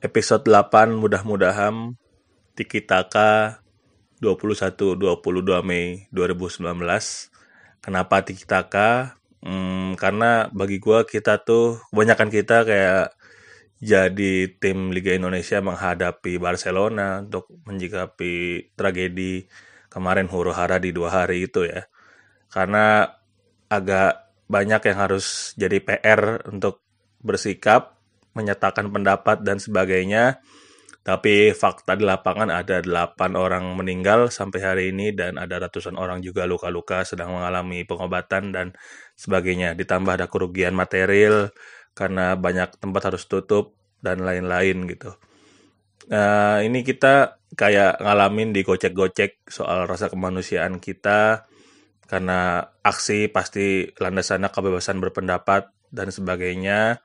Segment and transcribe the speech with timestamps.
[0.00, 1.92] episode 8 mudah-mudahan
[2.56, 3.60] Tiki Taka
[4.20, 6.72] 21 22 Mei 2019.
[7.80, 9.16] Kenapa Tiki Taka?
[9.40, 13.16] Hmm, karena bagi gua kita tuh kebanyakan kita kayak
[13.80, 18.32] jadi tim Liga Indonesia menghadapi Barcelona untuk menjikapi
[18.76, 19.48] tragedi
[19.88, 21.88] kemarin huru hara di dua hari itu ya.
[22.52, 23.08] Karena
[23.72, 26.84] agak banyak yang harus jadi PR untuk
[27.24, 27.99] bersikap,
[28.34, 30.42] menyatakan pendapat dan sebagainya.
[31.00, 36.20] Tapi fakta di lapangan ada 8 orang meninggal sampai hari ini dan ada ratusan orang
[36.20, 38.76] juga luka-luka sedang mengalami pengobatan dan
[39.16, 39.72] sebagainya.
[39.72, 41.56] Ditambah ada kerugian material
[41.96, 43.72] karena banyak tempat harus tutup
[44.04, 45.16] dan lain-lain gitu.
[46.12, 51.48] Nah, ini kita kayak ngalamin di gocek-gocek soal rasa kemanusiaan kita
[52.10, 56.98] karena aksi pasti landasannya kebebasan berpendapat dan sebagainya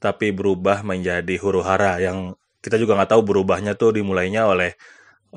[0.00, 4.76] tapi berubah menjadi huru hara yang kita juga nggak tahu berubahnya tuh dimulainya oleh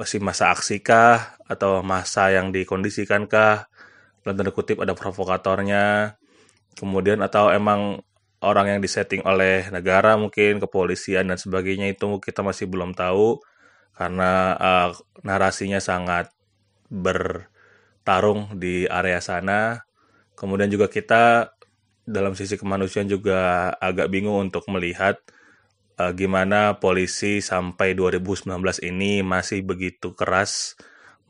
[0.07, 3.69] si masa aksi kah atau masa yang dikondisikan kah.
[4.23, 6.15] Dalam tanda kutip ada provokatornya.
[6.73, 8.01] Kemudian atau emang
[8.41, 13.39] orang yang disetting oleh negara mungkin kepolisian dan sebagainya itu kita masih belum tahu
[13.93, 14.89] karena uh,
[15.21, 16.33] narasinya sangat
[16.89, 19.85] bertarung di area sana.
[20.33, 21.53] Kemudian juga kita
[22.03, 25.19] dalam sisi kemanusiaan juga agak bingung untuk melihat
[25.99, 28.51] uh, gimana polisi sampai 2019
[28.83, 30.75] ini masih begitu keras,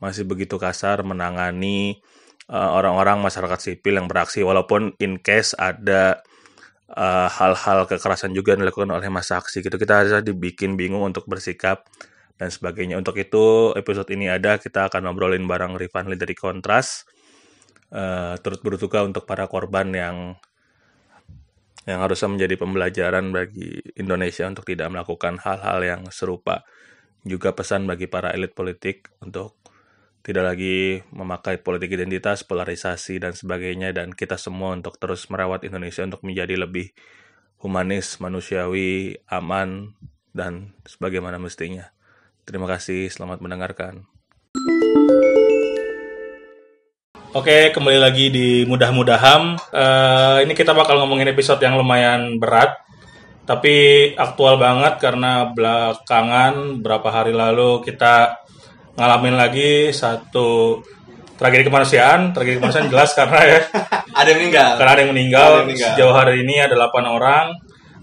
[0.02, 2.02] masih begitu kasar menangani
[2.50, 4.44] eh, orang-orang uh, masyarakat sipil yang beraksi.
[4.44, 6.20] Walaupun in case ada
[6.90, 9.78] eh, hal-hal uh, kekerasan juga yang dilakukan oleh masa aksi gitu.
[9.80, 11.88] Kita harus dibikin bingung untuk bersikap
[12.36, 12.98] dan sebagainya.
[13.00, 14.58] Untuk itu episode ini ada.
[14.60, 17.06] Kita akan ngobrolin bareng Rifanli dari Kontras
[17.94, 20.16] uh, turut berduka untuk para korban yang
[21.84, 26.64] yang harusnya menjadi pembelajaran bagi Indonesia untuk tidak melakukan hal-hal yang serupa.
[27.24, 29.56] Juga pesan bagi para elit politik untuk
[30.24, 36.00] tidak lagi memakai politik identitas, polarisasi, dan sebagainya, dan kita semua untuk terus merawat Indonesia
[36.00, 36.96] untuk menjadi lebih
[37.60, 39.92] humanis, manusiawi, aman,
[40.32, 41.92] dan sebagaimana mestinya.
[42.48, 44.08] Terima kasih, selamat mendengarkan.
[47.34, 49.58] Oke, kembali lagi di mudah-mudahan.
[49.74, 52.78] Uh, ini kita bakal ngomongin episode yang lumayan berat,
[53.42, 53.74] tapi
[54.14, 58.38] aktual banget karena belakangan berapa hari lalu kita
[58.94, 60.78] ngalamin lagi satu
[61.34, 62.30] tragedi kemanusiaan.
[62.30, 63.60] Tragedi kemanusiaan jelas karena ya
[64.14, 64.70] ada yang meninggal.
[64.78, 65.42] Karena ada yang meninggal.
[65.42, 65.90] Ada yang meninggal.
[65.90, 67.46] Sejauh hari ini ada 8 orang.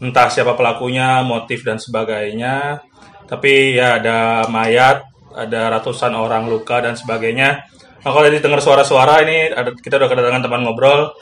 [0.03, 2.83] Entah siapa pelakunya, motif dan sebagainya.
[3.31, 9.21] Tapi ya ada mayat, ada ratusan orang luka dan sebagainya Nah, kalau tadi dengar suara-suara
[9.21, 11.13] ini ada, kita udah kedatangan teman ngobrol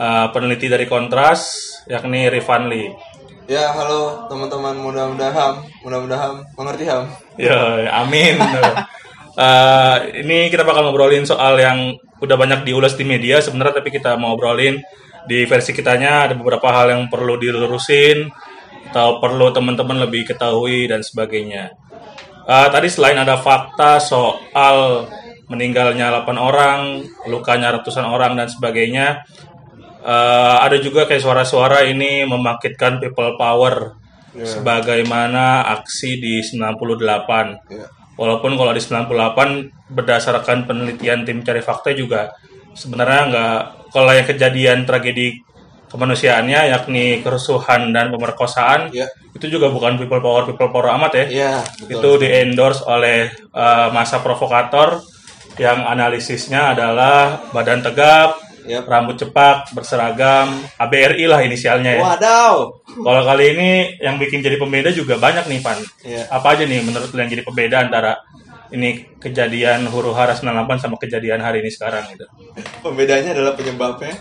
[0.00, 2.88] uh, peneliti dari Kontras yakni Rifanli.
[3.44, 7.12] Ya, halo teman-teman mudah-mudahan mudah-mudahan mengerti ham.
[7.36, 8.40] Ya, amin.
[8.40, 11.92] uh, ini kita bakal ngobrolin soal yang
[12.24, 14.80] udah banyak diulas di media sebenarnya tapi kita mau ngobrolin
[15.28, 18.32] di versi kitanya ada beberapa hal yang perlu dilurusin
[18.88, 21.76] atau perlu teman-teman lebih ketahui dan sebagainya.
[22.48, 25.04] Uh, tadi selain ada fakta soal
[25.48, 29.24] meninggalnya 8 orang, lukanya ratusan orang dan sebagainya.
[30.04, 33.96] Uh, ada juga kayak suara-suara ini memakitkan people power
[34.36, 34.44] yeah.
[34.44, 37.72] sebagaimana aksi di 98.
[37.72, 37.88] Yeah.
[38.14, 42.30] Walaupun kalau di 98 berdasarkan penelitian tim cari fakta juga
[42.74, 43.58] sebenarnya nggak
[43.94, 45.38] kalau yang kejadian tragedi
[45.90, 49.06] kemanusiaannya yakni kerusuhan dan pemerkosaan yeah.
[49.30, 51.26] itu juga bukan people power people power amat ya.
[51.30, 51.94] Yeah, betul.
[51.94, 55.13] Itu di endorse oleh uh, masa provokator
[55.60, 58.88] yang analisisnya adalah badan tegap, yep.
[58.88, 60.50] rambut cepak, berseragam,
[60.80, 62.02] ABRI lah inisialnya ya.
[62.02, 62.54] Wadaw.
[62.84, 63.70] Kalau kali ini
[64.00, 65.78] yang bikin jadi pembeda juga banyak nih, Pan.
[66.02, 66.26] Yeah.
[66.32, 68.18] Apa aja nih menurut yang jadi pembeda antara
[68.74, 72.26] ini kejadian huru hara 98 sama kejadian hari ini sekarang gitu.
[72.82, 74.14] Pembedanya adalah penyebabnya.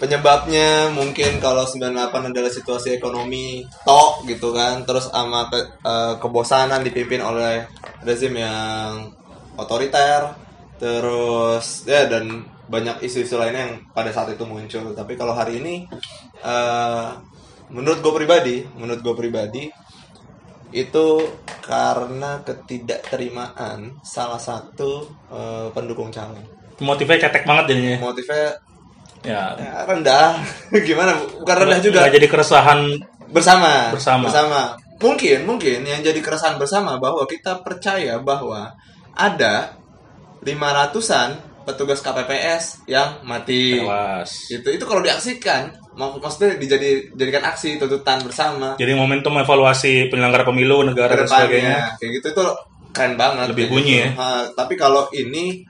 [0.00, 6.80] Penyebabnya mungkin kalau 98 adalah situasi ekonomi tok gitu kan, terus sama ke, uh, kebosanan
[6.80, 7.68] dipimpin oleh
[8.00, 9.12] rezim yang
[9.60, 10.34] otoriter
[10.80, 14.94] terus ya dan banyak isu-isu lainnya yang pada saat itu muncul.
[14.96, 15.84] Tapi kalau hari ini
[16.40, 17.18] uh,
[17.68, 19.64] menurut gue pribadi menurut gue pribadi
[20.70, 21.06] itu
[21.66, 27.96] karena ketidakterimaan salah satu uh, pendukung calon motifnya cetek banget jadinya.
[28.00, 28.44] Motifnya
[29.22, 30.40] ya, ya rendah.
[30.88, 31.12] Gimana?
[31.44, 31.98] Bukan rendah juga.
[32.04, 32.80] Nggak jadi keresahan
[33.30, 33.94] bersama.
[33.94, 34.26] bersama.
[34.26, 34.60] Bersama.
[35.00, 38.72] Mungkin mungkin yang jadi keresahan bersama bahwa kita percaya bahwa
[39.20, 39.76] ada
[40.40, 44.48] lima ratusan petugas KPPS yang mati Tewas.
[44.48, 50.42] itu itu kalau diaksikan mak- maksudnya dijadi jadikan aksi tuntutan bersama Jadi momentum evaluasi penyelenggara
[50.42, 52.00] pemilu negara dan sebagainya.
[52.00, 52.44] kayak gitu itu
[52.90, 54.02] keren banget Lebih bunyi gitu.
[54.02, 54.10] ya.
[54.16, 55.62] Ha, tapi kalau ini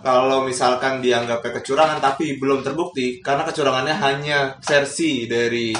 [0.00, 5.72] kalau misalkan dianggapnya kecurangan tapi belum terbukti karena kecurangannya hanya versi dari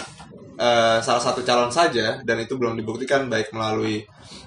[0.56, 4.00] eh, salah satu calon saja dan itu belum dibuktikan baik melalui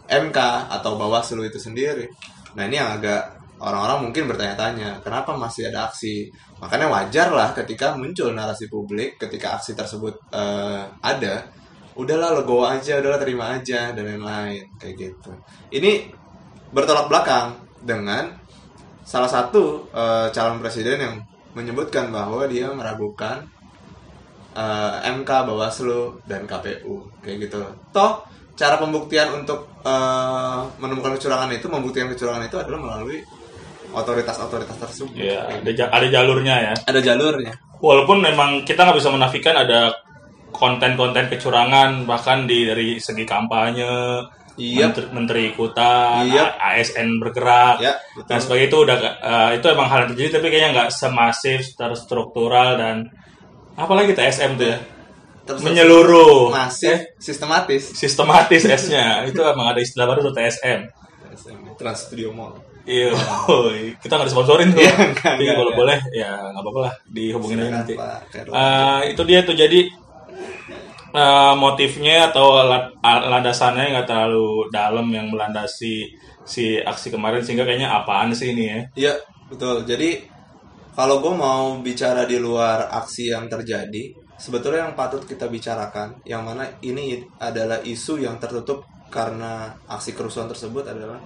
[0.04, 0.38] MK
[0.70, 2.10] atau Bawaslu itu sendiri.
[2.54, 6.28] Nah ini yang agak orang-orang mungkin bertanya-tanya kenapa masih ada aksi.
[6.60, 11.48] Makanya wajar lah ketika muncul narasi publik ketika aksi tersebut eh, ada
[11.94, 15.32] udahlah legowo aja, udahlah terima aja dan lain-lain kayak gitu.
[15.72, 16.10] Ini
[16.74, 18.34] bertolak belakang dengan
[19.08, 21.16] salah satu eh, calon presiden yang
[21.54, 23.48] menyebutkan bahwa dia meragukan
[24.58, 27.64] eh, MK, Bawaslu dan KPU kayak gitu.
[27.96, 33.20] Toh cara pembuktian untuk eh, menemukan kecurangan itu, membuktikan kecurangan itu adalah melalui
[33.92, 35.14] otoritas-otoritas tersebut.
[35.14, 36.74] Ya, Kayak ada, ja- ada jalurnya ya.
[36.88, 37.54] Ada jalurnya.
[37.78, 39.92] Walaupun memang kita nggak bisa menafikan ada
[40.50, 44.22] konten-konten kecurangan bahkan di dari segi kampanye,
[44.54, 44.86] Iya.
[44.86, 46.54] menteri, menteri ikutan, Iya.
[46.54, 48.30] A- ASN bergerak, Ya, betul.
[48.30, 52.78] dan sebagainya itu udah eh, itu emang hal yang terjadi tapi kayaknya nggak semasif, terstruktural
[52.78, 53.10] dan
[53.74, 54.78] apalagi TSM tuh ya
[55.44, 57.92] Terus menyeluruh, masif, sistematis.
[57.92, 60.88] sistematis S-nya itu emang ada istilah baru tuh TSM.
[61.76, 62.56] Trans Studio Mall.
[62.84, 63.12] Iya,
[64.04, 64.84] kita nggak disponsorin tuh.
[64.84, 65.80] Iya, Tapi kalau enggak.
[65.80, 67.94] boleh ya nggak apa-apa lah, dihubungin aja nanti.
[67.96, 69.80] Pak, Eh, itu dia tuh jadi
[71.14, 76.08] eh, motifnya atau la- landasannya nggak terlalu dalam yang melandasi
[76.44, 78.80] si aksi kemarin sehingga kayaknya apaan sih ini ya?
[78.96, 79.14] Iya,
[79.48, 79.88] betul.
[79.88, 80.24] Jadi
[80.94, 84.12] kalau gue mau bicara di luar aksi yang terjadi,
[84.44, 90.52] sebetulnya yang patut kita bicarakan, yang mana ini adalah isu yang tertutup karena aksi kerusuhan
[90.52, 91.24] tersebut adalah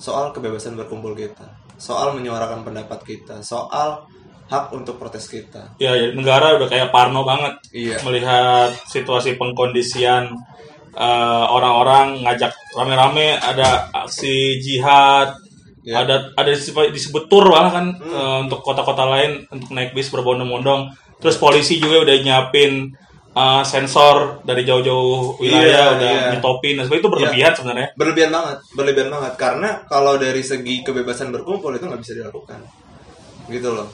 [0.00, 1.44] soal kebebasan berkumpul kita,
[1.76, 4.08] soal menyuarakan pendapat kita, soal
[4.48, 5.76] hak untuk protes kita.
[5.76, 8.00] Ya, ya, negara udah kayak Parno banget Iya.
[8.06, 10.32] melihat situasi pengkondisian
[10.96, 15.36] eh, orang-orang ngajak rame-rame ada aksi jihad,
[15.86, 16.02] Ya.
[16.02, 20.90] ada ada disebut, disebut tur malah kan eh, untuk kota-kota lain untuk naik bis berbondong-bondong.
[21.22, 22.90] Terus polisi juga udah nyiapin
[23.38, 26.30] eh, sensor dari jauh-jauh wilayah Iya, udah iya.
[26.34, 26.74] nyetopin.
[26.74, 27.88] Nah, sebenarnya itu berlebihan sebenarnya.
[27.94, 32.58] Berlebihan banget, berlebihan banget karena kalau dari segi kebebasan berkumpul itu nggak bisa dilakukan,
[33.46, 33.86] gitu loh.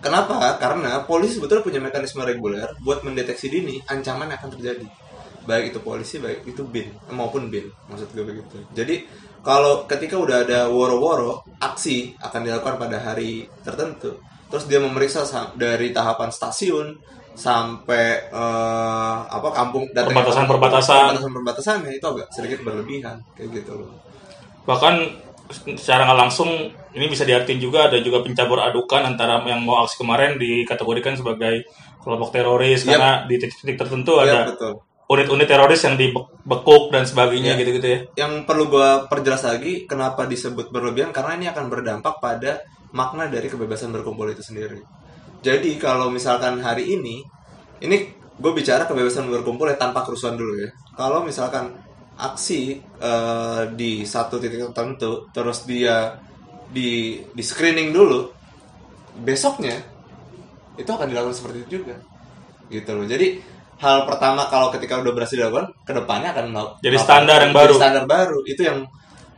[0.00, 0.56] Kenapa?
[0.56, 4.86] Karena polisi sebetulnya punya mekanisme reguler buat mendeteksi dini ancaman akan terjadi.
[5.44, 8.62] Baik itu polisi, baik itu bin maupun bin, maksud gue begitu.
[8.72, 9.04] Jadi
[9.40, 14.20] kalau ketika udah ada woro-woro, aksi akan dilakukan pada hari tertentu.
[14.50, 16.98] Terus dia memeriksa sa- dari tahapan stasiun
[17.32, 21.16] sampai eh, apa kampung Perbatasan-perbatasan.
[21.16, 23.90] perbatasan perbatasannya itu agak sedikit berlebihan kayak gitu loh.
[24.66, 24.94] Bahkan
[25.50, 26.50] secara nggak langsung
[26.92, 31.66] ini bisa diartin juga ada juga pencabur adukan antara yang mau aksi kemarin dikategorikan sebagai
[31.98, 32.90] kelompok teroris Yap.
[32.94, 34.72] karena di titik-titik tertentu Iya, ada betul.
[35.10, 37.60] Unit-unit teroris yang dibekuk dan sebagainya Iya.
[37.60, 37.98] gitu-gitu ya.
[38.22, 42.62] Yang perlu gua perjelas lagi kenapa disebut berlebihan karena ini akan berdampak pada
[42.94, 44.78] makna dari kebebasan berkumpul itu sendiri.
[45.42, 47.26] Jadi kalau misalkan hari ini
[47.82, 47.96] ini
[48.40, 50.70] gue bicara kebebasan berkumpul ya tanpa kerusuhan dulu ya.
[50.94, 51.74] Kalau misalkan
[52.20, 56.14] aksi eh, di satu titik tertentu terus dia
[56.70, 58.30] di di screening dulu
[59.24, 59.74] besoknya
[60.78, 61.96] itu akan dilakukan seperti itu juga
[62.70, 63.40] gitu loh jadi
[63.80, 66.46] hal pertama kalau ketika udah berhasil dilakukan ke depannya akan
[66.84, 67.74] Jadi standar yang baru.
[67.80, 68.84] standar baru itu yang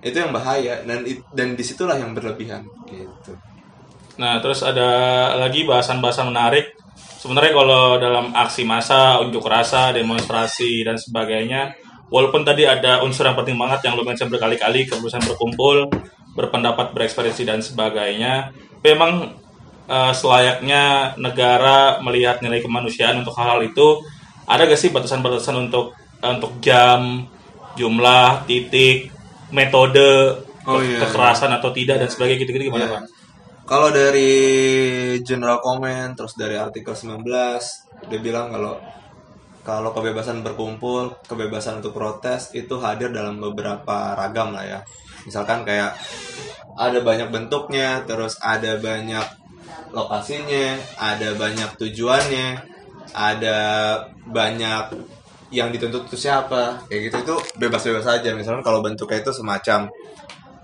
[0.03, 3.39] itu yang bahaya dan dan di situlah yang berlebihan gitu
[4.21, 6.77] Nah, terus ada lagi bahasan-bahasan menarik.
[7.23, 11.73] Sebenarnya kalau dalam aksi massa, unjuk rasa, demonstrasi dan sebagainya,
[12.13, 15.89] walaupun tadi ada unsur yang penting banget yang lo mention berkali-kali, kebebasan berkumpul,
[16.35, 18.53] berpendapat, berekspresi dan sebagainya,
[18.85, 19.39] memang
[19.87, 24.03] eh, selayaknya negara melihat nilai kemanusiaan untuk hal-hal itu,
[24.47, 27.27] ada gak sih batasan-batasan untuk eh, untuk jam,
[27.77, 29.11] jumlah, titik,
[29.53, 32.95] metode Oh, iya, kekerasan atau tidak dan sebagainya gitu-gitu gimana Iya.
[32.95, 33.03] Pak?
[33.67, 34.31] Kalau dari
[35.27, 37.27] general comment terus dari artikel 19
[38.07, 38.79] dia bilang kalau
[39.63, 44.79] kalau kebebasan berkumpul, kebebasan untuk protes itu hadir dalam beberapa ragam lah ya.
[45.27, 45.95] Misalkan kayak
[46.79, 49.23] ada banyak bentuknya, terus ada banyak
[49.95, 52.47] lokasinya, ada banyak tujuannya,
[53.13, 53.59] ada
[54.29, 54.85] banyak
[55.53, 58.33] yang dituntut itu siapa, kayak gitu itu bebas-bebas aja.
[58.33, 59.93] Misalkan kalau bentuknya itu semacam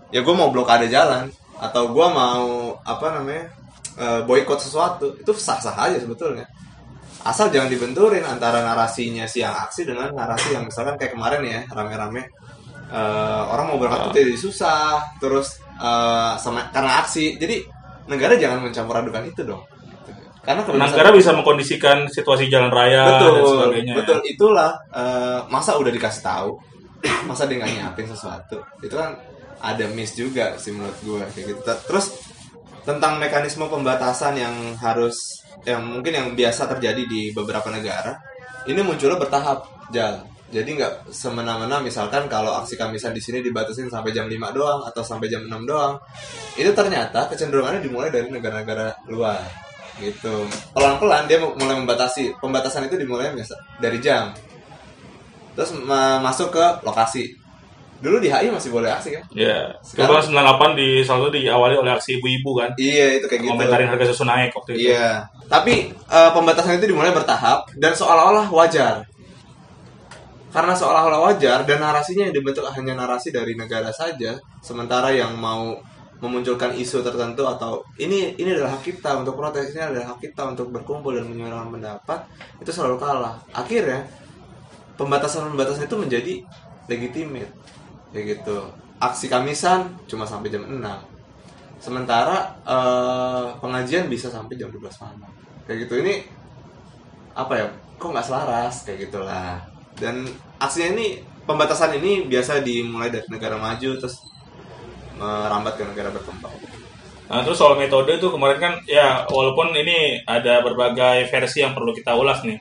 [0.09, 1.29] ya gue mau blokade jalan
[1.61, 3.53] atau gue mau apa namanya
[4.01, 6.49] eh, boykot sesuatu itu sah-sah aja sebetulnya.
[7.21, 11.61] Asal jangan dibenturin antara narasinya si yang aksi dengan narasi yang misalkan kayak kemarin ya
[11.69, 12.25] rame-rame
[12.89, 17.37] eh, orang mau berangkat kerja jadi susah terus eh, sama karena aksi.
[17.37, 17.61] Jadi
[18.09, 19.61] negara jangan mencampur adukan itu dong
[20.43, 23.97] karena negara bisa mengkondisikan situasi jalan raya dan betul sebagainya ya.
[24.01, 24.19] betul.
[24.25, 26.51] Itulah eh, masa udah dikasih tahu
[27.29, 28.57] masa dia nggak nyiapin sesuatu.
[28.81, 29.19] Itu kan
[29.59, 31.61] ada miss juga sih menurut gue kayak gitu.
[31.63, 32.07] Terus
[32.89, 38.17] tentang mekanisme pembatasan yang harus yang mungkin yang biasa terjadi di beberapa negara
[38.65, 44.17] ini munculnya bertahap jalan jadi nggak semena-mena misalkan kalau aksi kamisan di sini dibatasin sampai
[44.17, 46.01] jam 5 doang atau sampai jam 6 doang
[46.57, 49.68] itu ternyata kecenderungannya dimulai dari negara-negara luar
[50.01, 50.47] gitu.
[50.73, 52.35] Pelan-pelan dia mulai membatasi.
[52.39, 54.31] Pembatasan itu dimulai biasa dari jam.
[55.55, 57.35] Terus ma- masuk ke lokasi.
[57.99, 59.27] Dulu di HI masih boleh aksi kan?
[59.35, 62.71] Ya, Sekarang- Kebetulan 98 di salah satu diawali oleh aksi ibu-ibu kan.
[62.79, 63.51] iya itu kayak gitu.
[63.59, 64.95] Komentarin harga susu naik waktu itu.
[64.95, 65.27] iya.
[65.51, 69.03] Tapi eh, pembatasan itu dimulai bertahap dan seolah-olah wajar.
[70.49, 74.33] Karena seolah-olah wajar dan narasinya yang dibentuk hanya narasi dari negara saja
[74.65, 75.77] sementara yang mau
[76.19, 80.51] memunculkan isu tertentu atau ini ini adalah hak kita untuk protes ini adalah hak kita
[80.51, 82.27] untuk berkumpul dan menyuarakan pendapat
[82.59, 83.39] itu selalu kalah.
[83.55, 84.03] Akhirnya
[84.99, 86.35] pembatasan-pembatasan itu menjadi
[86.91, 87.53] legitimate
[88.11, 88.67] kayak gitu.
[88.99, 90.83] Aksi kamisan cuma sampai jam 6
[91.79, 95.31] sementara eh, pengajian bisa sampai jam 12 malam.
[95.71, 95.95] Kayak gitu.
[96.03, 96.15] Ini
[97.39, 98.83] apa ya kok nggak selaras?
[98.83, 99.63] Kayak gitulah.
[99.95, 100.27] Dan
[100.59, 104.28] aksinya ini pembatasan ini biasa dimulai dari negara maju terus
[105.19, 106.55] merambat ke negara berkembang
[107.29, 111.93] Nah, terus soal metode itu kemarin kan ya walaupun ini ada berbagai versi yang perlu
[111.93, 112.57] kita ulas nih.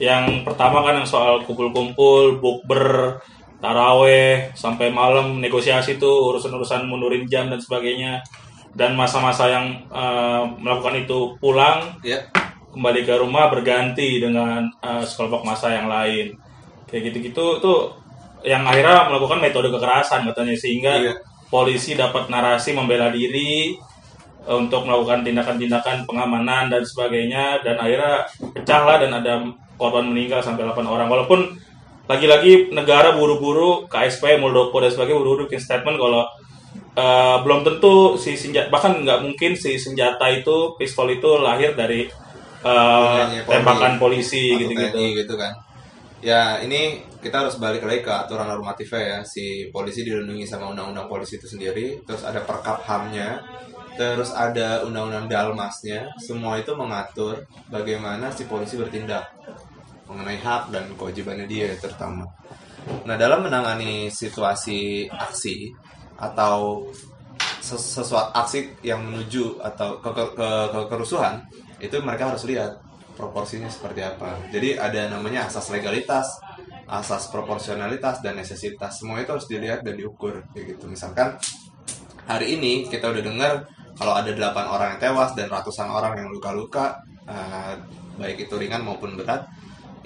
[0.00, 3.20] Yang pertama kan yang soal kumpul-kumpul, bukber,
[3.60, 8.24] taraweh, sampai malam negosiasi tuh urusan-urusan mundurin jam dan sebagainya.
[8.72, 12.20] Dan masa-masa yang eh, melakukan itu pulang ya
[12.72, 16.32] kembali ke rumah berganti dengan eh, sekelompok masa yang lain.
[16.88, 17.92] Kayak gitu-gitu tuh
[18.48, 21.14] yang akhirnya melakukan metode kekerasan katanya sehingga Iya.
[21.56, 23.72] Polisi dapat narasi membela diri
[24.44, 29.40] eh, untuk melakukan tindakan-tindakan pengamanan dan sebagainya dan akhirnya pecahlah dan ada
[29.80, 31.08] korban meninggal sampai 8 orang.
[31.08, 31.56] Walaupun
[32.12, 36.28] lagi-lagi negara buru-buru KSP Muldoko dan sebagainya buru-buru bikin statement kalau
[36.92, 42.12] eh, belum tentu si senjata bahkan nggak mungkin si senjata itu pistol itu lahir dari
[42.66, 43.46] Polri.
[43.48, 45.24] tembakan polisi gitu-gitu.
[45.24, 45.65] Gitu kan
[46.26, 49.18] ya ini kita harus balik lagi ke aturan normatifnya ya.
[49.22, 53.38] Si polisi dilindungi sama undang-undang polisi itu sendiri terus ada perkap hamnya
[53.94, 56.10] terus ada undang-undang dalmasnya.
[56.18, 59.22] Semua itu mengatur bagaimana si polisi bertindak
[60.10, 62.26] mengenai hak dan kewajibannya dia terutama.
[63.06, 65.70] Nah dalam menangani situasi aksi
[66.18, 66.86] atau
[67.62, 70.34] ses- sesuatu aksi yang menuju atau ke, ke-
[70.74, 71.42] ke kerusuhan
[71.82, 72.72] itu mereka harus lihat
[73.16, 76.38] proporsinya seperti apa jadi ada namanya asas legalitas
[76.86, 81.34] asas proporsionalitas dan necesitas semua itu harus dilihat dan diukur kayak gitu misalkan
[82.28, 83.52] hari ini kita udah dengar
[83.96, 87.74] kalau ada 8 orang yang tewas dan ratusan orang yang luka-luka eh,
[88.20, 89.48] baik itu ringan maupun berat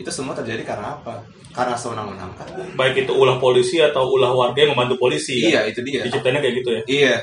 [0.01, 1.21] itu semua terjadi karena apa
[1.53, 2.49] karena sewenang-wenang kan
[2.79, 5.75] baik itu ulah polisi atau ulah warga yang membantu polisi iya kan?
[5.75, 7.15] itu dia diciptanya kayak gitu ya Iya,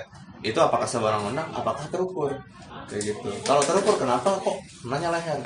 [0.46, 2.30] itu apakah sewenang-wenang, apakah terukur?
[2.88, 3.30] Kayak gitu.
[3.42, 5.42] Kalau terukur kenapa kok nanya leher?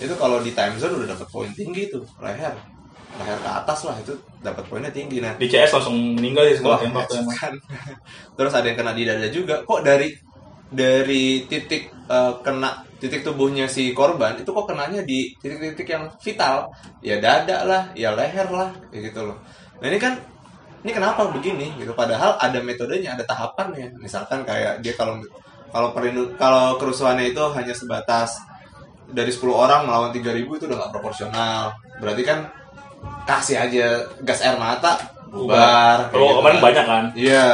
[0.00, 2.56] Itu kalau di time zone udah dapat poin tinggi tuh, leher.
[3.20, 5.20] Leher ke atas lah itu dapat poinnya tinggi.
[5.20, 7.54] Nah, di CS langsung meninggal wah, setelah tembak kan.
[8.38, 9.60] Terus ada yang kena di dada juga.
[9.66, 10.08] Kok dari
[10.70, 16.68] dari titik eh, kena titik tubuhnya si korban itu kok kenanya di titik-titik yang vital
[17.00, 19.40] ya dada lah ya leher lah kayak gitu loh
[19.80, 20.14] nah ini kan
[20.84, 25.16] ini kenapa begini gitu padahal ada metodenya ada tahapannya misalkan kayak dia kalau
[25.72, 28.36] kalau perindu kalau kerusuhannya itu hanya sebatas
[29.10, 32.38] dari 10 orang melawan 3000 itu udah nggak proporsional berarti kan
[33.24, 33.86] kasih aja
[34.24, 34.98] gas air mata
[35.30, 36.64] bubar kalau gitu kemarin kan.
[36.64, 37.48] banyak kan Iya.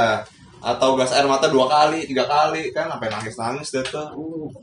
[0.66, 4.08] Atau gas air mata dua kali, tiga kali kan sampai nangis-nangis deh tuh.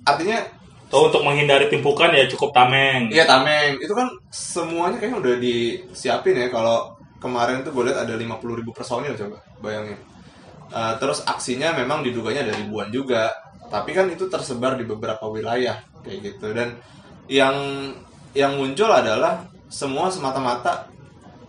[0.04, 0.44] Artinya
[0.92, 3.82] Tuh untuk menghindari timpukan ya cukup tameng iya tameng.
[3.82, 8.70] Itu kan semuanya kayaknya udah disiapin ya kalau kemarin tuh gue lihat ada 50.000 ribu
[8.76, 9.98] personil coba bayangin.
[10.70, 13.34] Eh, terus aksinya memang diduganya ada ribuan juga.
[13.74, 16.52] Tapi kan itu tersebar di beberapa wilayah kayak gitu.
[16.52, 16.78] Dan
[17.32, 17.56] yang
[18.36, 20.86] yang muncul adalah semua semata-mata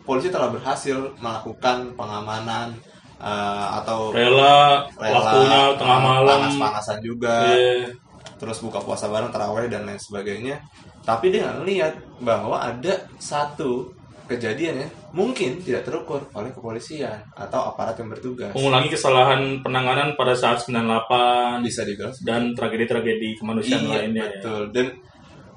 [0.04, 2.76] polisi telah berhasil melakukan pengamanan
[3.18, 6.38] eh, atau rela, rela, waktunya tengah uh, malam.
[6.48, 7.52] panas-panasan juga.
[7.52, 7.92] Iya.
[8.34, 10.60] terus buka puasa bareng terawih dan lain sebagainya.
[11.06, 13.94] Tapi dia nggak ngeliat bahwa ada satu
[14.24, 14.88] kejadian ya.
[15.12, 18.52] Mungkin tidak terukur oleh kepolisian atau aparat yang bertugas.
[18.56, 24.30] Mengulangi kesalahan penanganan pada saat 98 bisa dibilang dan tragedi-tragedi kemanusiaan iya lainnya ya.
[24.40, 24.62] betul.
[24.72, 24.86] Dan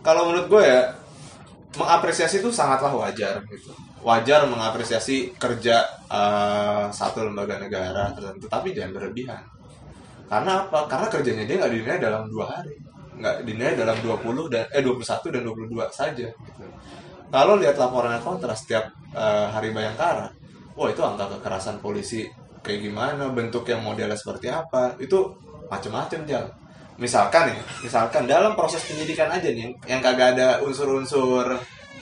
[0.04, 0.82] kalau menurut gue ya
[1.78, 3.72] mengapresiasi itu sangatlah wajar gitu.
[4.04, 9.44] Wajar mengapresiasi kerja eh, satu lembaga negara tertentu tapi jangan berlebihan.
[10.28, 10.92] Karena apa?
[10.92, 12.76] Karena kerjanya dia nggak dinilai dalam dua hari.
[13.18, 16.66] Nggak dinilai dalam 20 dan eh 21 dan 22 saja gitu.
[17.28, 20.32] Kalau lihat laporannya kontras setiap eh, hari bayangkara.
[20.78, 22.30] Wah itu angka kekerasan polisi
[22.62, 25.36] kayak gimana bentuk yang modelnya seperti apa itu
[25.68, 26.46] macam-macam jal.
[26.98, 31.58] Misalkan ya misalkan dalam proses penyidikan aja nih yang kagak ada unsur-unsur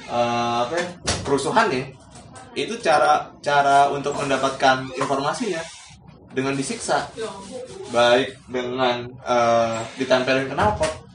[0.07, 0.85] eh, apa ya,
[1.25, 1.83] kerusuhan ya
[2.55, 5.59] itu cara cara untuk mendapatkan informasinya
[6.35, 7.09] dengan disiksa.
[7.89, 11.07] Baik dengan eh, ditempelin knalpot.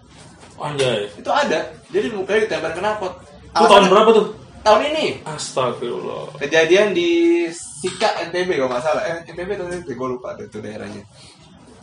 [0.61, 1.09] Anjay.
[1.17, 1.73] itu ada.
[1.89, 4.27] Jadi mukanya ditempelin knalpot Itu tahun berapa tuh?
[4.61, 5.07] tahun ini.
[5.25, 6.37] Astagfirullah.
[6.37, 7.09] kejadian di
[7.49, 9.03] Sika NTB kalau nggak salah.
[9.09, 11.01] Eh, NTB atau NTB gue lupa deh itu daerahnya.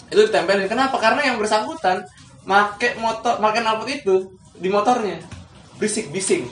[0.07, 0.69] Itu ditempelin.
[0.69, 0.95] Kenapa?
[1.01, 2.05] Karena yang bersangkutan
[2.45, 4.15] make motor make knalpot itu
[4.53, 5.17] di motornya.
[5.81, 6.45] Bisik bising.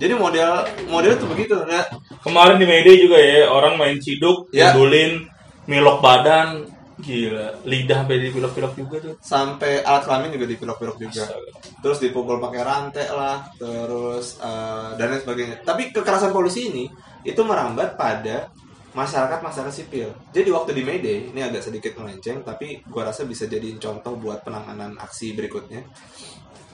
[0.00, 1.54] Jadi model model tuh begitu.
[1.62, 1.84] Nah,
[2.24, 4.70] Kemarin di media juga ya, orang main ciduk, Ya.
[4.72, 5.26] ngundulin,
[5.66, 9.14] milok badan, gila, lidah sampai dipilok-pilok juga tuh.
[9.22, 11.24] sampai alat kelamin juga dipilok-pilok juga.
[11.24, 11.52] Astaga.
[11.80, 15.56] terus dipukul pakai rantai lah terus eh, dan lain sebagainya.
[15.64, 16.84] Tapi kekerasan polisi ini
[17.24, 18.50] itu merambat pada
[18.92, 20.12] masyarakat masyarakat sipil.
[20.30, 24.44] Jadi waktu di Mayday ini agak sedikit melenceng tapi gua rasa bisa jadiin contoh buat
[24.44, 25.80] penanganan aksi berikutnya.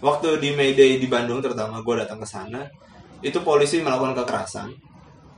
[0.03, 2.67] Waktu di Mayday di Bandung terutama gua datang ke sana
[3.23, 4.69] itu polisi melakukan kekerasan.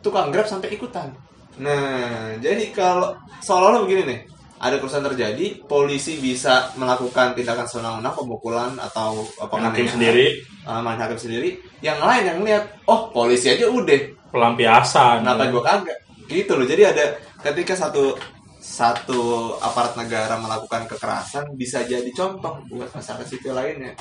[0.00, 1.12] Tukang grab sampai ikutan.
[1.60, 3.12] Nah jadi kalau
[3.44, 4.20] seolah-olah begini nih
[4.60, 10.26] ada kerusuhan terjadi polisi bisa melakukan tindakan sewenang-wenang pemukulan atau apa Hakim namanya, sendiri,
[10.68, 11.48] uh, main hakim sendiri.
[11.80, 14.20] Yang lain yang lihat oh polisi aja udah.
[14.28, 15.24] Pelampiasan.
[15.24, 15.98] kenapa gue kagak?
[16.28, 16.68] Gitu loh.
[16.68, 17.04] Jadi ada
[17.40, 18.14] ketika satu
[18.60, 23.96] satu aparat negara melakukan kekerasan bisa jadi contoh buat masyarakat sipil lainnya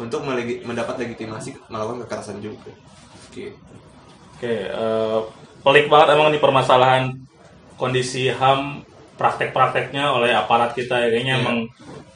[0.00, 2.72] untuk melegi- mendapat legitimasi melakukan kekerasan juga.
[3.30, 3.52] Gitu.
[4.40, 5.20] Oke, eh,
[5.60, 7.12] pelik banget emang di permasalahan
[7.76, 8.88] kondisi HAM
[9.20, 11.08] praktek-prakteknya oleh aparat kita ya.
[11.12, 11.42] kayaknya Iya.
[11.44, 11.58] emang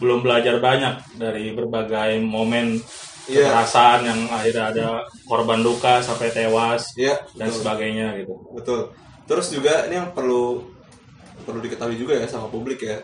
[0.00, 2.80] belum belajar banyak dari berbagai momen
[3.24, 3.44] Iya.
[3.46, 4.86] kekerasan yang akhirnya ada
[5.24, 7.60] korban luka sampai tewas Iya, dan betul.
[7.60, 8.34] sebagainya gitu.
[8.50, 8.80] Betul.
[9.24, 10.60] Terus juga ini yang perlu
[11.44, 12.96] perlu diketahui juga ya sama publik ya.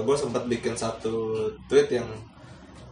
[0.00, 2.06] gue sempat bikin satu tweet yang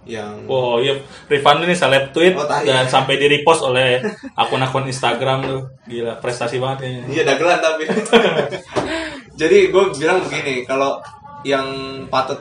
[0.02, 2.66] yang Oh iya, Rifan ini seleb tweet Oh, tai.
[2.66, 4.02] dan sampai di repost oleh
[4.34, 5.62] akun-akun Instagram tuh.
[5.86, 7.02] Gila, prestasi banget kayaknya.
[7.08, 7.82] iya dagelan tapi.
[9.42, 11.02] Jadi gue bilang begini, kalau
[11.42, 11.66] yang
[12.06, 12.38] patut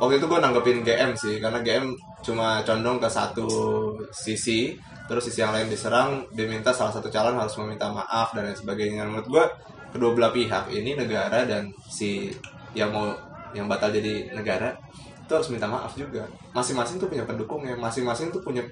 [0.00, 1.92] waktu itu gue nanggepin GM sih, karena GM
[2.24, 3.48] cuma condong ke satu
[4.08, 4.72] sisi,
[5.04, 9.04] terus sisi yang lain diserang, diminta salah satu calon harus meminta maaf dan lain sebagainya.
[9.04, 9.44] Menurut gue
[9.92, 12.32] kedua belah pihak ini negara dan si
[12.72, 13.12] yang mau
[13.52, 14.72] yang batal jadi negara
[15.28, 16.24] itu harus minta maaf juga.
[16.56, 18.64] Masing-masing tuh punya pendukungnya, masing-masing tuh punya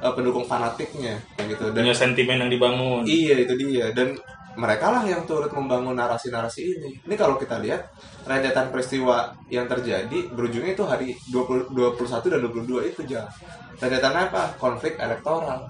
[0.00, 1.64] eh, pendukung fanatiknya, kayak gitu.
[1.76, 3.04] Dan Punya sentimen yang dibangun.
[3.04, 4.16] Iya itu dia dan
[4.54, 6.90] mereka lah yang turut membangun narasi-narasi ini.
[7.02, 7.90] Ini kalau kita lihat
[8.22, 13.30] rentetan peristiwa yang terjadi berujungnya itu hari 20, 21 dan 22 itu jalan.
[13.78, 14.42] Rentetannya apa?
[14.56, 15.66] Konflik elektoral.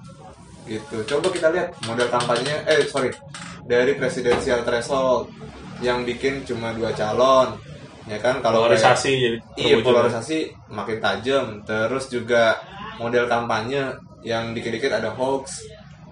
[0.65, 0.97] Gitu.
[1.05, 3.13] Coba kita lihat model kampanyenya eh sorry
[3.65, 5.29] dari presidensial threshold
[5.85, 7.57] yang bikin cuma dua calon.
[8.05, 10.39] Ya kan kalau kayak- Polarisasi jadi Iya polarisasi
[10.73, 11.47] makin tajam.
[11.65, 12.61] Terus juga
[13.01, 15.65] model kampanye yang dikit-dikit ada hoax,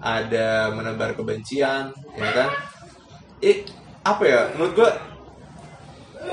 [0.03, 2.49] ada menebar kebencian, ya kan?
[3.39, 3.63] Eh
[4.03, 4.41] apa ya?
[4.53, 4.89] Menurut gua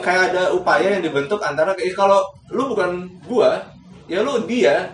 [0.03, 3.63] kayak ada upaya yang dibentuk antara kayak kalau lu bukan gua,
[4.11, 4.91] ya lu dia,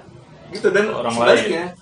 [0.52, 1.72] gitu dan Orang sebaliknya.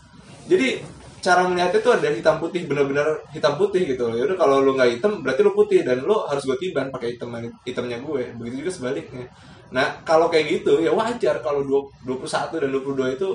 [0.46, 4.16] Jadi cara melihatnya itu ada hitam putih benar-benar hitam putih gitu loh.
[4.20, 7.32] Yaudah kalau lu nggak hitam berarti lu putih dan lu harus gue tiban pakai hitam
[7.64, 8.22] hitamnya gue.
[8.36, 9.26] Begitu juga sebaliknya.
[9.72, 13.28] Nah, kalau kayak gitu ya wajar kalau 20 21 dan 22 itu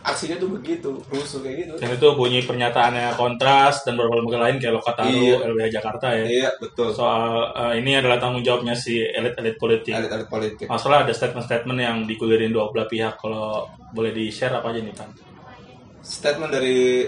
[0.00, 1.72] aksinya tuh begitu, rusuh kayak gitu.
[1.76, 5.36] Dan itu bunyi pernyataannya kontras dan beberapa lembaga lain kayak Lokataru, Iya.
[5.44, 6.24] LBH Jakarta ya.
[6.24, 6.88] Iya, betul.
[6.92, 9.92] Soal eh, ini adalah tanggung jawabnya si elit-elit politik.
[9.92, 10.66] Elit-elit politik.
[10.66, 13.20] Masalah ada statement-statement yang digulirin dua belah pihak.
[13.20, 15.10] Kalau boleh di-share apa aja nih, Pan?
[16.00, 17.04] Statement dari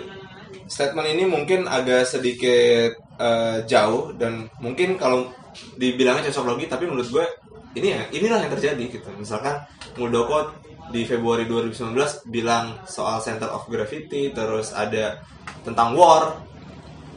[0.68, 5.28] statement ini mungkin agak sedikit eh, jauh dan mungkin kalau
[5.76, 7.26] dibilangnya cocokologi tapi menurut gue
[7.72, 9.08] ini ya inilah yang terjadi gitu.
[9.16, 9.64] Misalkan
[9.96, 10.52] Muldoko
[10.92, 15.20] di Februari 2019 bilang soal center of gravity terus ada
[15.64, 16.37] tentang war.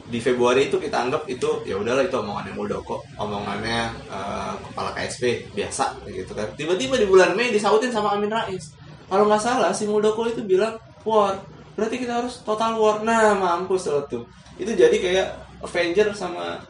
[0.06, 5.50] Di Februari itu kita anggap itu ya udahlah itu omongannya Muldoko omongannya eh, kepala KSP
[5.50, 6.46] biasa gitu kan.
[6.54, 8.70] Tiba-tiba di bulan Mei disautin sama Amin Rais.
[9.10, 11.42] Kalau nggak salah si Muldoko itu bilang war
[11.74, 13.02] berarti kita harus total war.
[13.02, 14.24] Nah mampus loh tuh.
[14.56, 15.28] Itu jadi kayak
[15.66, 16.62] Avenger sama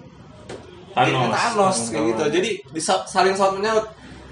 [0.97, 1.29] Thanos.
[1.29, 2.23] Thanos, Thanos kayak gitu.
[2.41, 3.85] Jadi bisa saling saut menyaut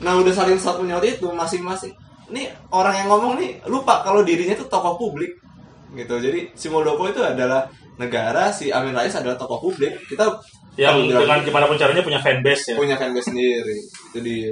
[0.02, 1.92] nah udah saling saut menyaut itu masing-masing.
[2.32, 5.36] Ini orang yang ngomong nih lupa kalau dirinya itu tokoh publik.
[5.92, 6.14] Gitu.
[6.18, 7.68] Jadi si Muldoko itu adalah
[8.00, 9.94] negara si Amin Rais adalah tokoh publik.
[10.08, 10.40] Kita
[10.74, 12.74] Yang bilang dengan gimana pun caranya punya fanbase ya.
[12.74, 13.78] punya fanbase sendiri.
[14.10, 14.50] Itu dia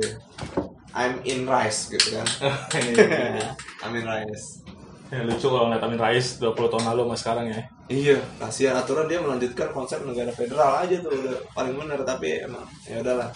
[0.94, 2.28] I'm in rice gitu kan.
[2.78, 4.61] Iya, I'm in rice
[5.12, 7.60] Ya, lucu kalau ngeliat Amin Rais 20 tahun lalu sama sekarang ya.
[7.86, 12.64] iya kasihan aturan dia melanjutkan konsep negara federal aja tuh udah paling bener tapi emang
[12.82, 13.28] ya udahlah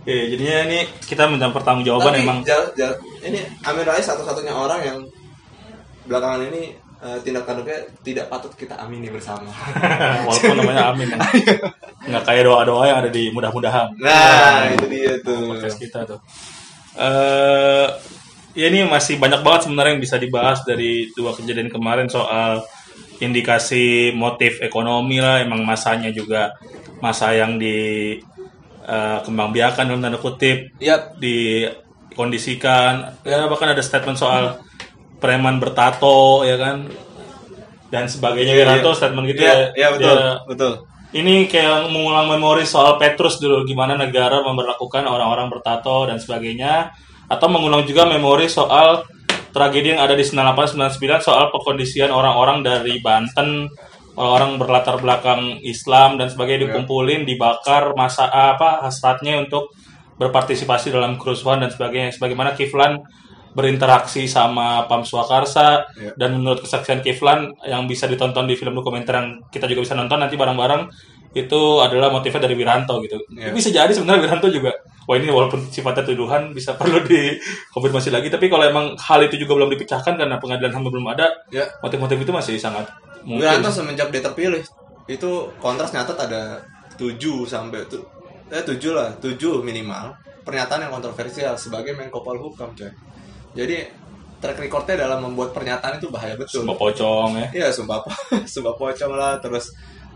[0.00, 4.80] Oke, jadinya ini kita minta pertanggungjawaban tapi emang jal- jal- ini Amin Rais satu-satunya orang
[4.82, 4.98] yang
[6.04, 9.46] belakangan ini eh, tindak tanduknya tidak patut kita amini bersama
[10.26, 11.18] walaupun namanya Amin ya.
[12.02, 13.94] Nggak kayak doa-doa yang ada di mudah-mudahan.
[13.94, 16.18] nah itu dia tuh podcast kita tuh.
[16.98, 17.86] Eh
[18.52, 22.64] ya ini masih banyak banget sebenarnya yang bisa dibahas dari dua kejadian kemarin soal
[23.20, 26.56] indikasi motif ekonomi lah, emang masanya juga
[26.98, 28.16] masa yang di
[28.80, 31.20] eh, kembangbiakan dalam tanda kutip Yap.
[32.10, 33.20] dikondisikan.
[33.22, 34.58] Ya bahkan ada statement soal
[35.20, 36.88] preman bertato ya kan?
[37.90, 38.54] Dan sebagainya.
[38.54, 39.66] Wiranto statement gitu Iya, ya.
[39.74, 40.72] iya betul, Dia- betul.
[41.10, 46.94] ini kayak mengulang memori soal Petrus dulu gimana negara memperlakukan orang-orang bertato dan sebagainya
[47.30, 49.06] atau mengulang juga memori soal
[49.54, 53.70] tragedi yang ada di 9899 soal pekondisian orang-orang dari Banten
[54.18, 59.70] orang berlatar belakang Islam dan sebagainya dikumpulin dibakar masa apa hasratnya untuk
[60.18, 63.00] berpartisipasi dalam kerusuhan dan sebagainya sebagaimana Kiflan
[63.50, 66.14] berinteraksi sama Pam Swakarsa Iya.
[66.14, 70.22] dan menurut kesaksian Kiflan yang bisa ditonton di film dokumenter yang kita juga bisa nonton
[70.22, 70.86] nanti bareng-bareng
[71.30, 73.14] itu adalah motifnya dari Wiranto gitu.
[73.30, 73.54] Iya.
[73.54, 74.74] Bisa jadi sebenarnya Wiranto juga
[75.06, 79.58] wah ini walaupun sifatnya tuduhan bisa perlu dikonfirmasi lagi tapi kalau emang hal itu juga
[79.58, 81.66] belum dipecahkan karena pengadilan HAM belum ada Ya.
[81.80, 82.86] motif-motif itu masih sangat
[83.22, 83.46] mungkin.
[83.46, 84.62] Wiranto semenjak dia terpilih
[85.06, 86.62] itu kontras nyatet ada
[86.94, 88.02] 7 sampai tuh
[88.50, 92.90] eh 7 lah, 7 minimal pernyataan yang kontroversial sebagai Menko Polhukam coy.
[93.52, 93.86] Jadi
[94.40, 96.62] track recordnya dalam membuat pernyataan itu bahaya betul.
[96.62, 97.46] Sumpah pocong ya.
[97.54, 98.14] Iya, sumpah po-
[98.52, 99.70] sumpah pocong lah, terus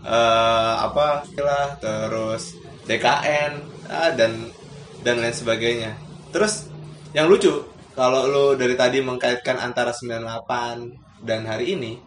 [0.05, 2.53] eh, apa lah, terus
[2.85, 3.51] DKN
[3.89, 4.53] ah, dan
[5.01, 5.97] dan lain sebagainya.
[6.29, 6.69] Terus
[7.17, 7.65] yang lucu
[7.97, 11.97] kalau lu dari tadi mengkaitkan antara 98 dan hari ini,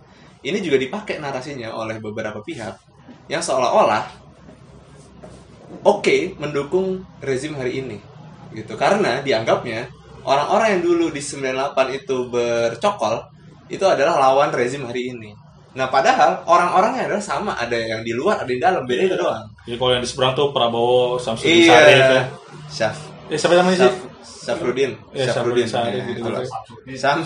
[0.47, 2.75] ini juga dipakai narasinya oleh beberapa pihak
[3.29, 4.05] yang seolah-olah
[5.85, 7.99] oke mendukung rezim hari ini
[8.57, 9.93] gitu karena dianggapnya
[10.25, 13.29] orang-orang yang dulu di 98 itu bercokol
[13.69, 15.37] itu adalah lawan rezim hari ini
[15.77, 19.45] nah padahal orang-orangnya adalah sama ada yang di luar ada di dalam beda itu doang
[19.69, 22.09] Jadi kalau yang di seberang tuh Prabowo Samsudin Sarif ya.
[22.09, 22.23] iya
[22.69, 22.97] Syaf
[23.29, 23.85] Eh, siapa namanya sih?
[23.85, 23.97] Syaf
[24.49, 26.25] Syafrudin Iya, Syafrudin Sarif, Ya, gitu.
[26.97, 27.21] Sam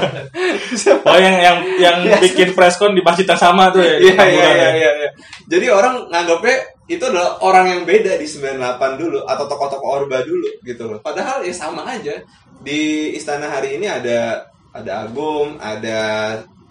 [1.08, 4.00] Oh yang yang yang bikin preskon di masjid yang sama tuh ya.
[4.00, 4.70] Iya iya Tamburan iya ya.
[4.72, 4.90] iya.
[5.04, 5.10] iya.
[5.44, 6.56] Jadi orang nganggapnya
[6.88, 10.98] itu adalah orang yang beda di 98 dulu atau tokoh-tokoh Orba dulu gitu loh.
[11.04, 12.16] Padahal ya sama aja.
[12.64, 16.00] Di istana hari ini ada ada Agung, ada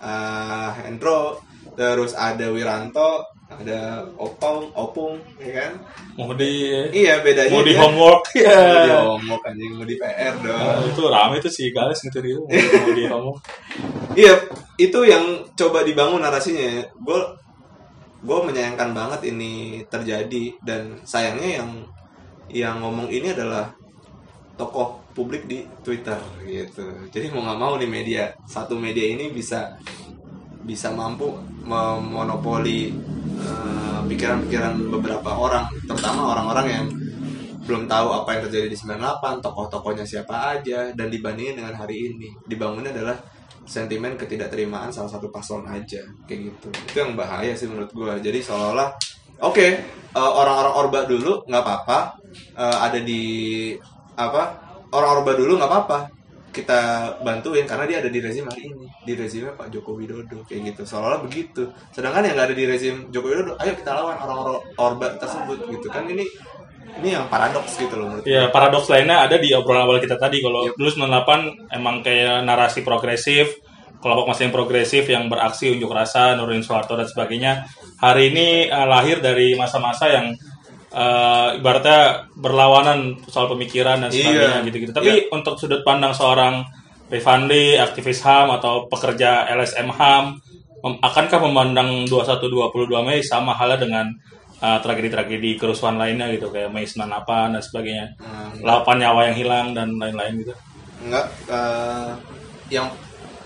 [0.03, 1.39] eh, Hendro,
[1.73, 5.71] terus ada Wiranto, ada Opong, Opung, ya kan?
[6.13, 8.99] Mau di Iya bedanya mau di homework Mau di ya.
[9.01, 10.53] homework anjing, mau di PR dong.
[10.57, 12.41] Nah, itu rame tuh si Gales gitu gitu.
[12.45, 13.41] Mau di homework.
[14.13, 14.37] Iya,
[14.77, 16.85] itu yang coba dibangun narasinya.
[17.01, 17.17] Gue
[18.23, 21.69] gue menyayangkan banget ini terjadi dan sayangnya yang
[22.47, 23.73] yang ngomong ini adalah
[24.55, 26.83] tokoh publik di Twitter gitu.
[27.13, 29.77] Jadi mau nggak mau nih media satu media ini bisa
[30.63, 32.91] bisa mampu memonopoli
[33.39, 36.85] eh, pikiran-pikiran beberapa orang, terutama orang-orang yang
[37.63, 42.27] belum tahu apa yang terjadi di 98, tokoh-tokohnya siapa aja dan dibandingin dengan hari ini.
[42.43, 43.15] Dibangunnya adalah
[43.63, 46.67] sentimen ketidakterimaan salah satu paslon aja kayak gitu.
[46.91, 48.19] Itu yang bahaya sih menurut gua.
[48.19, 48.89] Jadi seolah-olah
[49.39, 49.67] oke,
[50.11, 51.99] eh, orang-orang Orba dulu nggak apa-apa
[52.59, 53.23] eh, ada di
[54.19, 54.72] apa?
[54.93, 55.99] Orang Orba dulu nggak apa-apa.
[56.53, 56.79] Kita
[57.25, 58.85] bantuin karena dia ada di rezim hari ini.
[59.01, 60.81] Di rezimnya Pak Joko Widodo kayak gitu.
[60.85, 61.65] Seolah-olah begitu.
[61.89, 65.89] Sedangkan yang nggak ada di rezim Joko Widodo ayo kita lawan orang-orang Orba tersebut gitu
[65.89, 66.05] kan.
[66.05, 66.21] Ini
[67.01, 70.45] ini yang paradoks gitu loh menurut Ya paradoks lainnya ada di obrolan awal kita tadi.
[70.45, 70.77] Kalau Yep.
[70.77, 73.49] dulu 98 emang kayak narasi progresif
[74.03, 77.63] kelompok masa yang progresif yang beraksi unjuk rasa nurunin Soeharto dan sebagainya.
[78.03, 80.35] Hari ini eh, lahir dari masa-masa yang
[80.93, 81.99] eh, ibaratnya
[82.33, 84.65] berlawanan soal pemikiran dan sebagainya Iya.
[84.65, 86.61] gitu-gitu tapi untuk sudut pandang seorang
[87.05, 90.25] Rifandi aktivis HAM atau pekerja LSM HAM
[90.79, 92.49] mem- akankah memandang 2122
[93.03, 94.05] Mei sama halnya dengan
[94.59, 97.03] eh, tragedi-tragedi kerusuhan lainnya gitu kayak Mei 98
[97.51, 100.53] dan sebagainya Hmm, 8 nyawa yang hilang dan lain-lain gitu.
[101.01, 102.11] enggak eh,
[102.71, 102.87] yang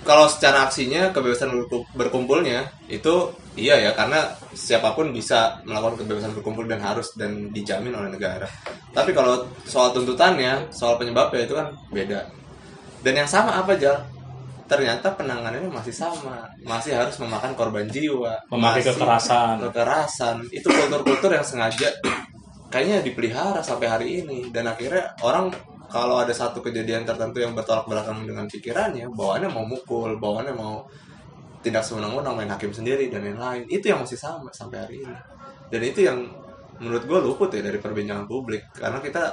[0.04, 4.22] kalau secara aksinya kebebasan berku- berkumpulnya itu iya ya karena
[4.54, 8.46] siapa pun bisa melakukan kebebasan berkumpul dan harus dan dijamin oleh negara.
[8.94, 12.22] Tapi kalau soal tuntutannya, soal penyebabnya itu kan beda.
[13.02, 13.98] Dan yang sama apa Jal?
[14.68, 19.64] Ternyata penanganannya masih sama, masih harus memakan korban jiwa, Memakai kekerasan.
[19.64, 20.36] kekerasan.
[20.52, 21.88] Itu kultur-kultur yang sengaja
[22.68, 25.52] kayaknya dipelihara sampai hari ini dan akhirnya orang
[25.88, 30.84] kalau ada satu kejadian tertentu yang bertolak belakang dengan pikirannya bawaannya mau mukul bawaannya mau
[31.62, 33.66] tidak sewenang-wenang main hakim sendiri dan lain-lain.
[33.68, 35.18] Itu yang masih sama sampai hari ini.
[35.68, 36.20] Dan itu yang
[36.78, 38.70] menurut gue luput ya dari perbincangan publik.
[38.74, 39.24] Karena kita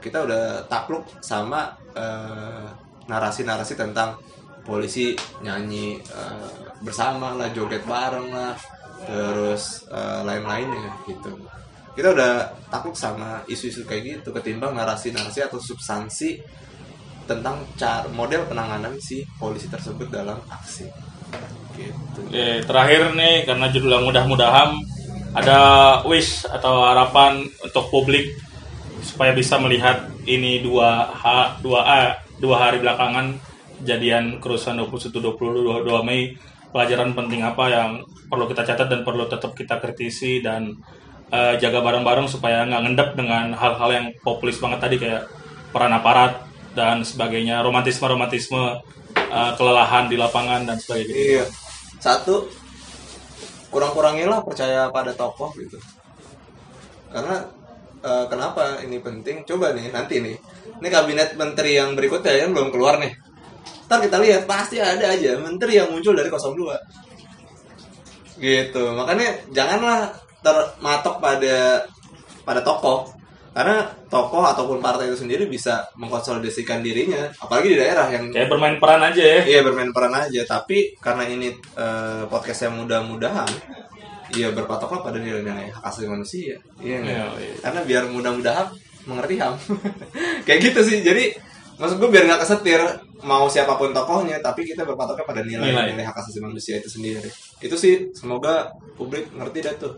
[0.00, 2.66] kita udah takluk sama eh,
[3.08, 4.16] narasi-narasi tentang
[4.64, 8.56] polisi nyanyi eh, bersama lah joget bareng lah
[9.04, 11.32] terus eh, lain-lainnya gitu.
[11.90, 12.32] Kita udah
[12.70, 16.38] takut sama isu-isu kayak gitu ketimbang narasi-narasi atau substansi
[17.26, 21.09] tentang cara model penanganan si polisi tersebut dalam aksi
[21.88, 22.20] gitu.
[22.28, 24.70] Oke, terakhir nih karena judulnya mudah-mudahan
[25.30, 25.58] ada
[26.06, 28.34] wish atau harapan untuk publik
[29.00, 31.24] supaya bisa melihat ini dua H,
[31.62, 32.02] dua A,
[32.42, 33.38] dua hari belakangan
[33.80, 36.36] kejadian kerusuhan 21 22 Mei.
[36.70, 37.90] Pelajaran penting apa yang
[38.30, 40.70] perlu kita catat dan perlu tetap kita kritisi dan
[41.34, 45.26] eh, jaga bareng-bareng supaya nggak ngendap dengan hal-hal yang populis banget tadi kayak
[45.74, 46.46] peran aparat
[46.78, 48.78] dan sebagainya romantisme-romantisme
[49.18, 51.14] eh, kelelahan di lapangan dan sebagainya.
[51.18, 51.46] iya
[52.00, 52.48] satu
[53.70, 55.78] kurang-kurangilah percaya pada tokoh gitu.
[57.12, 57.46] Karena
[58.02, 59.46] eh, kenapa ini penting?
[59.46, 60.36] Coba nih nanti nih.
[60.80, 63.12] Ini kabinet menteri yang berikutnya yang belum keluar nih.
[63.86, 67.10] Ntar kita lihat pasti ada aja menteri yang muncul dari 02
[68.40, 70.08] gitu makanya janganlah
[70.40, 71.84] termatok pada
[72.40, 73.04] pada tokoh
[73.50, 78.76] karena tokoh ataupun partai itu sendiri bisa mengkonsolidasikan dirinya apalagi di daerah yang Kayak bermain
[78.78, 79.40] peran aja ya.
[79.42, 83.50] Iya bermain peran aja, tapi karena ini eh, podcast yang mudah-mudahan,
[84.38, 86.98] iya berpatoklah pada nilai-nilai hak asasi manusia, iya?
[87.02, 87.54] Iya, iya.
[87.58, 88.70] Karena biar mudah-mudahan
[89.10, 89.58] mengerti ham,
[90.46, 91.02] kayak gitu sih.
[91.02, 91.34] Jadi
[91.74, 92.78] maksud gue biar nggak kesetir
[93.26, 96.06] mau siapa pun tokohnya, tapi kita berpatoknya pada nilai-nilai Nilai.
[96.06, 97.26] hak asasi manusia itu sendiri.
[97.58, 99.94] Itu sih semoga publik ngerti dah tuh.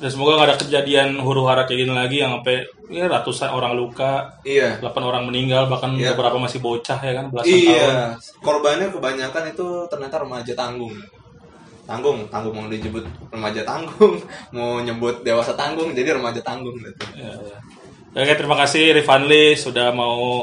[0.00, 3.76] Dan semoga nggak ada kejadian huru hara kayak gini lagi yang sampai ya, ratusan orang
[3.76, 4.80] luka, Iya.
[4.80, 6.16] 8 orang meninggal, bahkan Iya.
[6.16, 7.68] beberapa masih bocah ya kan belasan tahun.
[7.68, 7.92] Iya,
[8.40, 10.96] korbannya kebanyakan itu ternyata remaja tanggung.
[11.84, 14.14] Tanggung, tanggung mau disebut remaja tanggung,
[14.56, 17.04] mau nyebut dewasa tanggung, jadi remaja tanggung gitu.
[17.18, 17.58] Ya, ya.
[18.10, 20.42] Oke, terima kasih Rifanli sudah mau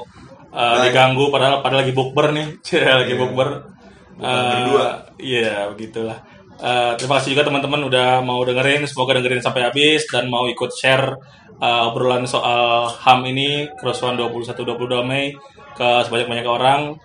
[0.53, 2.47] uh, diganggu padahal padahal lagi bukber nih.
[3.01, 3.21] lagi Iya.
[3.25, 3.49] bukber.
[3.49, 3.75] Bukber
[4.17, 4.87] Uh, berdua.
[5.21, 6.17] Iya, begitulah.
[6.57, 10.73] Uh, terima kasih juga teman-teman udah mau dengerin, semoga dengerin sampai habis dan mau ikut
[10.73, 11.13] share
[11.61, 15.37] uh, obrolan soal HAM ini kerusuhan 21 22 Mei
[15.77, 16.97] ke sebanyak-banyak orang.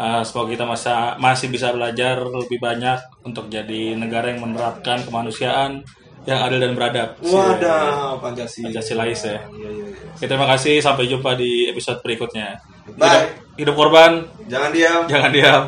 [0.00, 5.84] Uh, semoga kita masa, masih bisa belajar lebih banyak untuk jadi negara yang menerapkan kemanusiaan
[6.28, 7.16] yang adil dan beradab.
[7.24, 8.68] Wadah, Pancasila.
[8.68, 9.40] Pancasilais ya.
[9.40, 10.12] Iya, iya, iya.
[10.16, 10.76] Oke, terima kasih.
[10.84, 12.60] Sampai jumpa di episode berikutnya.
[12.96, 13.08] Bye.
[13.08, 13.24] Hidup,
[13.56, 14.12] hidup korban,
[14.48, 15.02] Jangan diam.
[15.08, 15.62] jangan diam.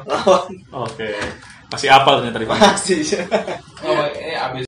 [0.89, 1.13] Oke.
[1.73, 3.01] Masih apa ternyata di Masih.
[3.89, 4.61] oh, eh, abis